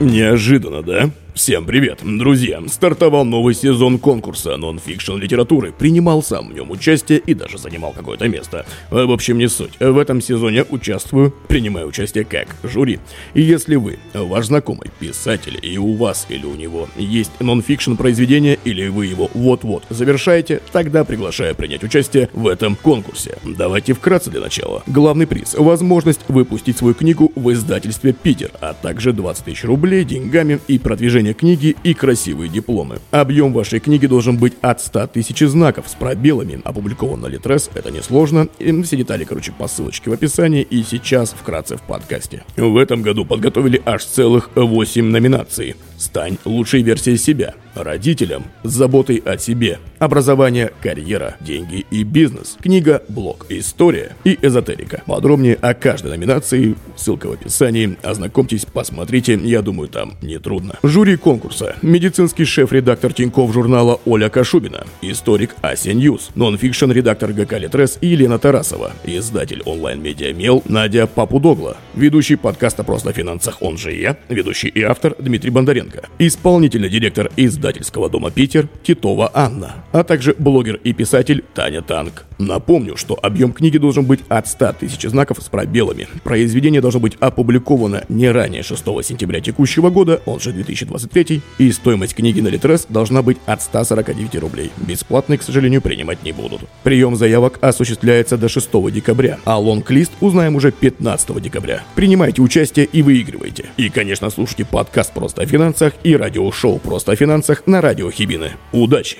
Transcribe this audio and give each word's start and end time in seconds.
Неожиданно, 0.00 0.82
да? 0.82 1.10
Всем 1.34 1.64
привет, 1.64 2.00
друзья! 2.02 2.60
Стартовал 2.66 3.24
новый 3.24 3.54
сезон 3.54 3.98
конкурса 3.98 4.56
нон-фикшн 4.56 5.16
литературы. 5.16 5.72
Принимал 5.72 6.24
сам 6.24 6.48
в 6.48 6.52
нем 6.52 6.70
участие 6.72 7.18
и 7.20 7.34
даже 7.34 7.56
занимал 7.56 7.92
какое-то 7.92 8.26
место. 8.28 8.66
Э, 8.90 9.04
в 9.04 9.12
общем, 9.12 9.38
не 9.38 9.48
суть. 9.48 9.78
В 9.78 9.96
этом 9.96 10.20
сезоне 10.20 10.64
участвую, 10.68 11.32
принимаю 11.46 11.86
участие 11.86 12.24
как 12.24 12.56
жюри. 12.64 12.98
И 13.34 13.42
если 13.42 13.76
вы, 13.76 14.00
ваш 14.12 14.46
знакомый, 14.46 14.90
писатель, 14.98 15.58
и 15.62 15.78
у 15.78 15.94
вас 15.94 16.26
или 16.28 16.44
у 16.44 16.56
него 16.56 16.88
есть 16.96 17.30
нон-фикшн 17.38 17.94
произведение, 17.94 18.58
или 18.64 18.88
вы 18.88 19.06
его 19.06 19.30
вот-вот 19.32 19.84
завершаете, 19.88 20.60
тогда 20.72 21.04
приглашаю 21.04 21.54
принять 21.54 21.84
участие 21.84 22.28
в 22.32 22.48
этом 22.48 22.74
конкурсе. 22.74 23.38
Давайте 23.44 23.94
вкратце 23.94 24.30
для 24.30 24.40
начала. 24.40 24.82
Главный 24.88 25.28
приз– 25.28 25.54
возможность 25.58 26.20
выпустить 26.28 26.76
свою 26.76 26.94
книгу 26.94 27.30
в 27.36 27.52
издательстве 27.52 28.12
«Питер», 28.12 28.50
а 28.60 28.74
также 28.74 29.12
20 29.12 29.44
тысяч 29.44 29.64
рублей 29.64 30.04
деньгами 30.04 30.58
и 30.66 30.78
продвижение 31.20 31.34
книги 31.34 31.76
и 31.84 31.94
красивые 31.94 32.48
дипломы. 32.48 32.98
Объем 33.10 33.52
вашей 33.52 33.80
книги 33.80 34.06
должен 34.06 34.38
быть 34.38 34.54
от 34.62 34.80
100 34.80 35.08
тысяч 35.08 35.40
знаков 35.40 35.88
с 35.88 35.94
пробелами. 35.94 36.60
Опубликован 36.64 37.20
на 37.20 37.26
Литрес, 37.26 37.70
это 37.74 37.90
несложно. 37.90 38.48
И 38.58 38.82
все 38.82 38.96
детали, 38.96 39.24
короче, 39.24 39.52
по 39.52 39.68
ссылочке 39.68 40.10
в 40.10 40.12
описании 40.12 40.62
и 40.62 40.82
сейчас 40.82 41.32
вкратце 41.32 41.76
в 41.76 41.82
подкасте. 41.82 42.42
В 42.56 42.76
этом 42.76 43.02
году 43.02 43.24
подготовили 43.24 43.82
аж 43.84 44.04
целых 44.04 44.50
8 44.54 45.04
номинаций. 45.04 45.76
Стань 45.98 46.38
лучшей 46.44 46.82
версией 46.82 47.18
себя. 47.18 47.54
Родителям, 47.74 48.44
забота 48.62 49.22
о 49.24 49.38
себе. 49.38 49.78
Образование, 49.98 50.72
карьера, 50.82 51.36
деньги 51.40 51.86
и 51.90 52.04
бизнес. 52.04 52.56
Книга, 52.60 53.02
блог, 53.08 53.46
история 53.48 54.16
и 54.24 54.38
эзотерика. 54.40 55.02
Подробнее 55.06 55.54
о 55.54 55.74
каждой 55.74 56.12
номинации, 56.12 56.74
ссылка 56.96 57.28
в 57.28 57.32
описании. 57.32 57.96
Ознакомьтесь, 58.02 58.64
посмотрите, 58.64 59.38
я 59.42 59.62
думаю, 59.62 59.88
там 59.88 60.14
нетрудно. 60.22 60.78
Жюри 60.82 61.16
конкурса. 61.16 61.76
Медицинский 61.82 62.44
шеф-редактор 62.44 63.12
Тиньков 63.12 63.52
журнала 63.52 64.00
Оля 64.04 64.28
Кашубина. 64.28 64.86
Историк 65.02 65.54
Ася 65.60 65.92
Ньюс. 65.92 66.30
Нонфикшн 66.34 66.90
редактор 66.90 67.32
ГК 67.32 67.58
Литрес 67.58 67.98
Елена 68.00 68.38
Тарасова. 68.38 68.92
Издатель 69.04 69.62
онлайн-медиа 69.64 70.32
Мел 70.32 70.62
Надя 70.66 71.06
Папудогла. 71.06 71.76
Ведущий 71.94 72.36
подкаста 72.36 72.84
«Просто 72.84 73.10
о 73.10 73.12
финансах» 73.12 73.58
он 73.60 73.76
же 73.76 73.92
я. 73.92 74.16
Ведущий 74.28 74.68
и 74.68 74.82
автор 74.82 75.14
Дмитрий 75.18 75.50
Бондаренко. 75.50 76.08
Исполнительный 76.18 76.88
директор 76.88 77.30
издательского 77.60 78.08
дома 78.08 78.30
«Питер» 78.30 78.68
Титова 78.82 79.30
Анна, 79.34 79.84
а 79.92 80.02
также 80.02 80.34
блогер 80.38 80.80
и 80.82 80.94
писатель 80.94 81.44
Таня 81.52 81.82
Танк. 81.82 82.24
Напомню, 82.38 82.96
что 82.96 83.18
объем 83.20 83.52
книги 83.52 83.76
должен 83.76 84.06
быть 84.06 84.20
от 84.30 84.48
100 84.48 84.72
тысяч 84.80 85.02
знаков 85.02 85.42
с 85.42 85.48
пробелами. 85.50 86.08
Произведение 86.24 86.80
должно 86.80 87.00
быть 87.00 87.16
опубликовано 87.20 88.04
не 88.08 88.30
ранее 88.30 88.62
6 88.62 88.82
сентября 89.04 89.40
текущего 89.40 89.90
года, 89.90 90.22
он 90.24 90.40
же 90.40 90.52
2023, 90.52 91.42
и 91.58 91.70
стоимость 91.70 92.14
книги 92.14 92.40
на 92.40 92.48
Литрес 92.48 92.86
должна 92.88 93.20
быть 93.20 93.36
от 93.44 93.60
149 93.60 94.36
рублей. 94.36 94.70
Бесплатные, 94.78 95.38
к 95.38 95.42
сожалению, 95.42 95.82
принимать 95.82 96.22
не 96.24 96.32
будут. 96.32 96.62
Прием 96.82 97.14
заявок 97.14 97.58
осуществляется 97.60 98.38
до 98.38 98.48
6 98.48 98.70
декабря, 98.90 99.38
а 99.44 99.58
лонг-лист 99.58 100.12
узнаем 100.22 100.56
уже 100.56 100.72
15 100.72 101.42
декабря. 101.42 101.82
Принимайте 101.94 102.40
участие 102.40 102.86
и 102.86 103.02
выигрывайте. 103.02 103.66
И, 103.76 103.90
конечно, 103.90 104.30
слушайте 104.30 104.64
подкаст 104.64 105.12
«Просто 105.12 105.42
о 105.42 105.46
финансах» 105.46 105.92
и 106.04 106.16
радиошоу 106.16 106.78
«Просто 106.78 107.12
о 107.12 107.16
финансах» 107.16 107.49
на 107.66 107.80
радио 107.80 108.10
Хибины. 108.10 108.52
Удачи! 108.72 109.18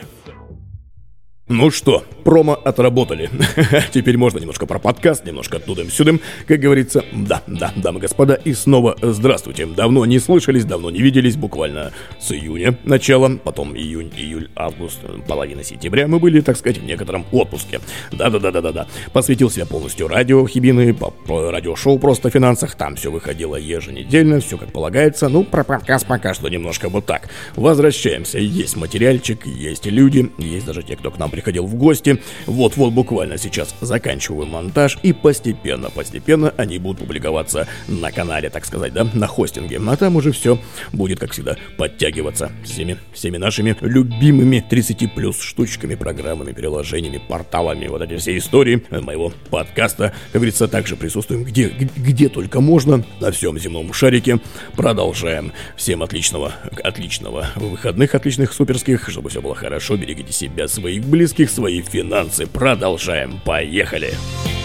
Ну 1.52 1.72
что, 1.72 2.04
промо 2.22 2.54
отработали. 2.54 3.28
Теперь 3.92 4.16
можно 4.16 4.38
немножко 4.38 4.66
про 4.66 4.78
подкаст, 4.78 5.24
немножко 5.26 5.58
тудым-сюдым. 5.58 6.20
Как 6.46 6.60
говорится, 6.60 7.04
да, 7.10 7.42
да, 7.48 7.72
дамы 7.74 7.98
и 7.98 8.02
господа, 8.02 8.34
и 8.34 8.52
снова 8.52 8.96
здравствуйте. 9.02 9.66
Давно 9.66 10.06
не 10.06 10.20
слышались, 10.20 10.64
давно 10.64 10.92
не 10.92 11.02
виделись, 11.02 11.34
буквально 11.34 11.90
с 12.20 12.30
июня 12.30 12.78
начала, 12.84 13.28
потом 13.42 13.74
июнь, 13.74 14.12
июль, 14.16 14.48
август, 14.54 15.00
половина 15.26 15.64
сентября 15.64 16.06
мы 16.06 16.20
были, 16.20 16.40
так 16.40 16.56
сказать, 16.56 16.78
в 16.78 16.84
некотором 16.84 17.26
отпуске. 17.32 17.80
Да-да-да-да-да-да. 18.12 18.86
Посвятил 19.12 19.50
себя 19.50 19.66
полностью 19.66 20.06
радио 20.06 20.46
Хибины, 20.46 20.96
радиошоу 21.26 21.98
просто 21.98 22.30
финансах, 22.30 22.76
там 22.76 22.94
все 22.94 23.10
выходило 23.10 23.56
еженедельно, 23.56 24.38
все 24.38 24.56
как 24.56 24.72
полагается. 24.72 25.28
Ну, 25.28 25.42
про 25.42 25.64
подкаст 25.64 26.06
пока 26.06 26.32
что 26.32 26.48
немножко 26.48 26.88
вот 26.88 27.06
так. 27.06 27.28
Возвращаемся, 27.56 28.38
есть 28.38 28.76
материальчик, 28.76 29.44
есть 29.46 29.86
люди, 29.86 30.30
есть 30.38 30.66
даже 30.66 30.84
те, 30.84 30.94
кто 30.94 31.10
к 31.10 31.18
нам 31.18 31.28
приходит 31.28 31.39
приходил 31.40 31.66
в 31.66 31.74
гости. 31.74 32.20
Вот-вот 32.44 32.92
буквально 32.92 33.38
сейчас 33.38 33.74
заканчиваю 33.80 34.46
монтаж 34.46 34.98
и 35.02 35.14
постепенно-постепенно 35.14 36.52
они 36.58 36.78
будут 36.78 37.00
публиковаться 37.00 37.66
на 37.88 38.12
канале, 38.12 38.50
так 38.50 38.66
сказать, 38.66 38.92
да, 38.92 39.08
на 39.14 39.26
хостинге. 39.26 39.80
А 39.86 39.96
там 39.96 40.16
уже 40.16 40.32
все 40.32 40.58
будет, 40.92 41.18
как 41.18 41.32
всегда, 41.32 41.56
подтягиваться 41.78 42.52
всеми, 42.62 42.98
всеми 43.14 43.38
нашими 43.38 43.74
любимыми 43.80 44.62
30 44.68 45.14
плюс 45.14 45.40
штучками, 45.40 45.94
программами, 45.94 46.52
приложениями, 46.52 47.22
порталами, 47.26 47.86
вот 47.86 48.02
эти 48.02 48.18
все 48.18 48.36
истории 48.36 48.82
моего 48.90 49.32
подкаста. 49.48 50.12
Как 50.32 50.40
говорится, 50.40 50.68
также 50.68 50.96
присутствуем 50.96 51.44
где, 51.44 51.68
где 51.68 52.28
только 52.28 52.60
можно, 52.60 53.02
на 53.20 53.30
всем 53.32 53.58
земном 53.58 53.94
шарике. 53.94 54.40
Продолжаем. 54.76 55.52
Всем 55.76 56.02
отличного, 56.02 56.52
отличного 56.84 57.46
выходных, 57.56 58.14
отличных 58.14 58.52
суперских, 58.52 59.08
чтобы 59.08 59.30
все 59.30 59.40
было 59.40 59.54
хорошо, 59.54 59.96
берегите 59.96 60.32
себя, 60.32 60.68
своих 60.68 61.04
близких 61.04 61.29
близких 61.30 61.50
свои 61.50 61.80
финансы. 61.80 62.46
Продолжаем. 62.46 63.40
Поехали! 63.44 64.10
Поехали! 64.10 64.59